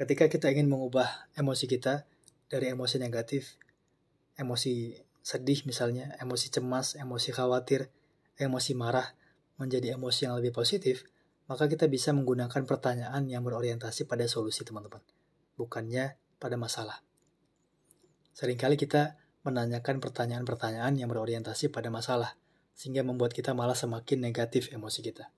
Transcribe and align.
ketika 0.00 0.32
kita 0.32 0.48
ingin 0.48 0.72
mengubah 0.72 1.28
emosi 1.36 1.68
kita 1.68 2.08
dari 2.48 2.72
emosi 2.72 2.96
negatif, 2.96 3.60
emosi 4.40 4.96
sedih 5.20 5.68
misalnya, 5.68 6.16
emosi 6.16 6.48
cemas, 6.48 6.96
emosi 6.96 7.36
khawatir, 7.36 7.92
emosi 8.40 8.72
marah 8.72 9.12
menjadi 9.60 10.00
emosi 10.00 10.24
yang 10.24 10.40
lebih 10.40 10.56
positif, 10.56 11.04
maka 11.52 11.68
kita 11.68 11.84
bisa 11.84 12.16
menggunakan 12.16 12.64
pertanyaan 12.64 13.28
yang 13.28 13.44
berorientasi 13.44 14.08
pada 14.08 14.24
solusi 14.24 14.64
teman-teman, 14.64 15.04
bukannya 15.60 16.16
pada 16.40 16.56
masalah. 16.56 17.04
Seringkali 18.32 18.80
kita 18.80 19.20
menanyakan 19.44 20.00
pertanyaan-pertanyaan 20.00 20.96
yang 20.96 21.12
berorientasi 21.12 21.68
pada 21.68 21.92
masalah, 21.92 22.40
sehingga 22.72 23.04
membuat 23.04 23.36
kita 23.36 23.52
malah 23.52 23.76
semakin 23.76 24.24
negatif 24.24 24.72
emosi 24.72 25.04
kita. 25.04 25.28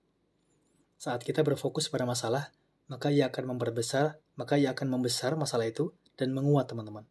Saat 0.95 1.27
kita 1.27 1.43
berfokus 1.43 1.91
pada 1.91 2.07
masalah, 2.07 2.55
maka 2.87 3.11
ia 3.11 3.27
akan 3.27 3.59
memperbesar, 3.59 4.22
maka 4.39 4.57
ia 4.57 4.73
akan 4.73 4.89
membesar 4.89 5.37
masalah 5.37 5.69
itu 5.69 5.93
dan 6.17 6.33
menguat 6.33 6.69
teman-teman. 6.69 7.05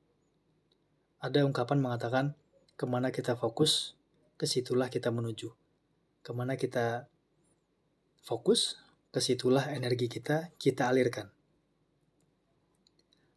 Ada 1.22 1.46
ungkapan 1.46 1.78
mengatakan, 1.78 2.34
ke 2.74 2.84
mana 2.88 3.14
kita 3.14 3.38
fokus, 3.38 3.94
ke 4.34 4.50
situlah 4.50 4.90
kita 4.90 5.14
menuju. 5.14 5.54
Ke 6.26 6.30
mana 6.34 6.58
kita 6.58 7.06
fokus, 8.26 8.82
ke 9.14 9.22
situlah 9.22 9.70
energi 9.70 10.10
kita 10.10 10.50
kita 10.58 10.90
alirkan. 10.90 11.30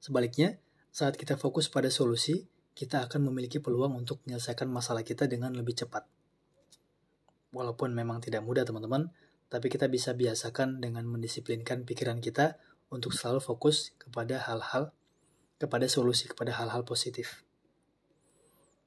Sebaliknya, 0.02 0.58
saat 0.90 1.18
kita 1.18 1.38
fokus 1.38 1.70
pada 1.70 1.90
solusi, 1.94 2.46
kita 2.78 3.06
akan 3.06 3.30
memiliki 3.30 3.62
peluang 3.62 3.98
untuk 3.98 4.22
menyelesaikan 4.26 4.70
masalah 4.70 5.02
kita 5.02 5.26
dengan 5.30 5.54
lebih 5.54 5.78
cepat. 5.78 6.06
Walaupun 7.54 7.94
memang 7.96 8.22
tidak 8.22 8.42
mudah 8.42 8.68
teman-teman, 8.68 9.10
tapi 9.48 9.70
kita 9.70 9.88
bisa 9.88 10.12
biasakan 10.18 10.82
dengan 10.82 11.08
mendisiplinkan 11.08 11.86
pikiran 11.86 12.20
kita 12.20 12.60
untuk 12.96 13.12
selalu 13.12 13.44
fokus 13.44 13.92
kepada 14.00 14.40
hal-hal, 14.40 14.96
kepada 15.60 15.92
solusi, 15.92 16.32
kepada 16.32 16.56
hal-hal 16.56 16.88
positif. 16.88 17.44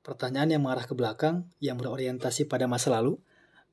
Pertanyaan 0.01 0.57
yang 0.57 0.63
mengarah 0.65 0.89
ke 0.89 0.97
belakang, 0.97 1.45
yang 1.61 1.77
berorientasi 1.77 2.49
pada 2.49 2.65
masa 2.65 2.89
lalu, 2.89 3.21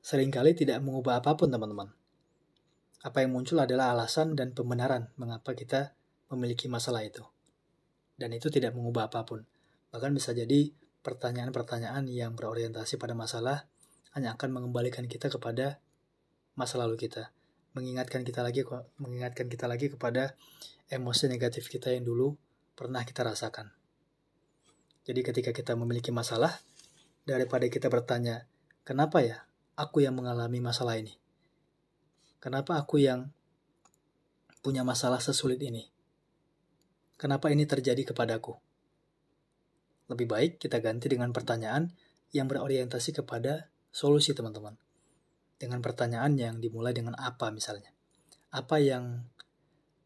sering 0.04 0.28
kali 0.28 0.52
tidak 0.52 0.84
mengubah 0.84 1.24
apa 1.24 1.32
pun 1.32 1.48
teman-teman. 1.48 1.88
Apa 3.00 3.24
yang 3.24 3.32
muncul 3.32 3.56
adalah 3.56 3.96
alasan 3.96 4.36
dan 4.36 4.52
pembenaran 4.52 5.08
mengapa 5.16 5.56
kita 5.56 5.96
memiliki 6.28 6.68
masalah 6.68 7.00
itu. 7.06 7.24
Dan 8.20 8.36
itu 8.36 8.52
tidak 8.52 8.76
mengubah 8.76 9.08
apa 9.08 9.24
pun. 9.24 9.48
Bahkan 9.94 10.12
bisa 10.12 10.36
jadi 10.36 10.72
pertanyaan-pertanyaan 11.00 12.04
yang 12.10 12.34
berorientasi 12.34 12.98
pada 12.98 13.14
masalah 13.14 13.64
hanya 14.12 14.34
akan 14.34 14.50
mengembalikan 14.60 15.06
kita 15.06 15.30
kepada 15.30 15.78
masa 16.56 16.80
lalu 16.80 16.96
kita, 16.96 17.30
mengingatkan 17.76 18.24
kita 18.24 18.40
lagi 18.40 18.64
mengingatkan 18.96 19.52
kita 19.52 19.68
lagi 19.68 19.92
kepada 19.92 20.32
emosi 20.88 21.28
negatif 21.28 21.68
kita 21.68 21.92
yang 21.92 22.08
dulu 22.08 22.32
pernah 22.72 23.04
kita 23.04 23.20
rasakan. 23.20 23.68
Jadi 25.04 25.20
ketika 25.20 25.52
kita 25.52 25.76
memiliki 25.76 26.08
masalah, 26.10 26.56
daripada 27.28 27.68
kita 27.68 27.92
bertanya, 27.92 28.48
kenapa 28.86 29.20
ya 29.20 29.44
aku 29.76 30.00
yang 30.00 30.16
mengalami 30.16 30.62
masalah 30.64 30.96
ini? 30.96 31.18
Kenapa 32.40 32.78
aku 32.78 33.02
yang 33.02 33.28
punya 34.64 34.86
masalah 34.86 35.18
sesulit 35.18 35.58
ini? 35.60 35.90
Kenapa 37.18 37.50
ini 37.50 37.66
terjadi 37.66 38.02
kepadaku? 38.06 38.54
Lebih 40.06 40.26
baik 40.26 40.52
kita 40.62 40.78
ganti 40.78 41.10
dengan 41.10 41.34
pertanyaan 41.34 41.90
yang 42.30 42.46
berorientasi 42.46 43.14
kepada 43.14 43.66
solusi 43.90 44.30
teman-teman. 44.34 44.85
Dengan 45.56 45.80
pertanyaan 45.80 46.36
yang 46.36 46.60
dimulai 46.60 46.92
dengan 46.92 47.16
apa 47.16 47.48
misalnya. 47.48 47.92
Apa 48.52 48.80
yang 48.80 49.24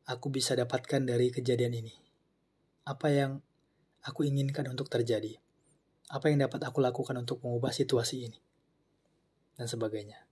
aku 0.06 0.30
bisa 0.30 0.54
dapatkan 0.54 1.06
dari 1.06 1.30
kejadian 1.34 1.74
ini? 1.74 1.94
Apa 2.86 3.10
yang 3.10 3.42
aku 4.06 4.26
inginkan 4.26 4.66
untuk 4.70 4.86
terjadi? 4.90 5.38
Apa 6.10 6.30
yang 6.30 6.42
dapat 6.42 6.62
aku 6.66 6.82
lakukan 6.82 7.14
untuk 7.18 7.42
mengubah 7.42 7.70
situasi 7.70 8.30
ini? 8.30 8.38
Dan 9.54 9.70
sebagainya. 9.70 10.26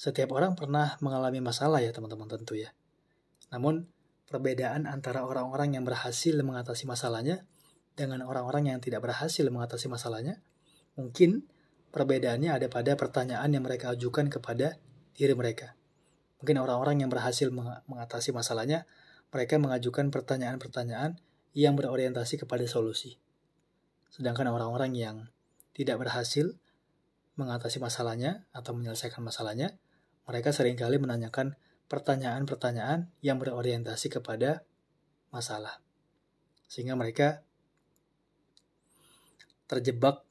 Setiap 0.00 0.32
orang 0.32 0.56
pernah 0.56 0.96
mengalami 1.04 1.44
masalah 1.44 1.84
ya 1.84 1.92
teman-teman 1.92 2.24
tentu 2.24 2.56
ya. 2.56 2.72
Namun, 3.52 3.84
perbedaan 4.32 4.88
antara 4.88 5.28
orang-orang 5.28 5.76
yang 5.76 5.84
berhasil 5.84 6.32
mengatasi 6.40 6.88
masalahnya 6.88 7.44
dengan 7.98 8.24
orang-orang 8.24 8.72
yang 8.72 8.78
tidak 8.80 9.04
berhasil 9.04 9.44
mengatasi 9.44 9.92
masalahnya, 9.92 10.40
mungkin 10.96 11.44
perbedaannya 11.90 12.50
ada 12.54 12.66
pada 12.70 12.94
pertanyaan 12.94 13.50
yang 13.50 13.66
mereka 13.66 13.94
ajukan 13.94 14.30
kepada 14.30 14.78
diri 15.14 15.34
mereka. 15.34 15.74
Mungkin 16.40 16.56
orang-orang 16.56 17.04
yang 17.04 17.10
berhasil 17.12 17.52
mengatasi 17.86 18.32
masalahnya, 18.32 18.88
mereka 19.30 19.60
mengajukan 19.60 20.08
pertanyaan-pertanyaan 20.08 21.20
yang 21.52 21.76
berorientasi 21.76 22.40
kepada 22.40 22.64
solusi. 22.64 23.18
Sedangkan 24.10 24.48
orang-orang 24.48 24.96
yang 24.96 25.16
tidak 25.76 26.00
berhasil 26.02 26.56
mengatasi 27.38 27.78
masalahnya 27.78 28.48
atau 28.50 28.74
menyelesaikan 28.74 29.22
masalahnya, 29.22 29.78
mereka 30.26 30.50
sering 30.54 30.78
kali 30.78 30.98
menanyakan 30.98 31.58
pertanyaan-pertanyaan 31.90 33.10
yang 33.22 33.36
berorientasi 33.42 34.14
kepada 34.14 34.62
masalah. 35.34 35.82
Sehingga 36.70 36.94
mereka 36.94 37.42
terjebak 39.66 40.26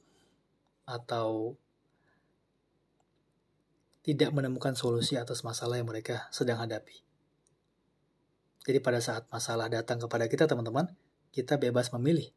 atau 0.90 1.54
tidak 4.02 4.34
menemukan 4.34 4.74
solusi 4.74 5.14
atas 5.14 5.46
masalah 5.46 5.78
yang 5.78 5.86
mereka 5.86 6.26
sedang 6.34 6.58
hadapi. 6.58 7.06
Jadi 8.66 8.78
pada 8.82 8.98
saat 8.98 9.30
masalah 9.30 9.70
datang 9.70 10.02
kepada 10.02 10.26
kita 10.26 10.50
teman-teman, 10.50 10.90
kita 11.30 11.56
bebas 11.62 11.94
memilih. 11.94 12.34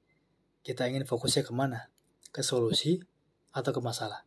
Kita 0.62 0.88
ingin 0.88 1.04
fokusnya 1.04 1.44
ke 1.44 1.52
mana? 1.52 1.90
Ke 2.32 2.46
solusi 2.46 3.02
atau 3.52 3.74
ke 3.76 3.82
masalah? 3.82 4.24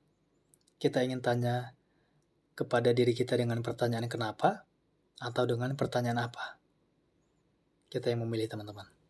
Kita 0.76 1.00
ingin 1.00 1.24
tanya 1.24 1.72
kepada 2.58 2.92
diri 2.92 3.16
kita 3.16 3.38
dengan 3.38 3.62
pertanyaan 3.64 4.10
kenapa 4.10 4.68
atau 5.22 5.44
dengan 5.48 5.72
pertanyaan 5.78 6.28
apa? 6.28 6.60
Kita 7.88 8.12
yang 8.12 8.28
memilih 8.28 8.50
teman-teman. 8.52 9.05